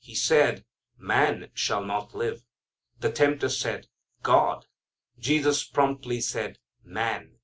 [0.00, 0.64] He said,
[0.98, 2.42] "Man shall not live."
[2.98, 3.86] The tempter said,
[4.24, 4.66] "God."
[5.16, 7.38] Jesus promptly said, "Man."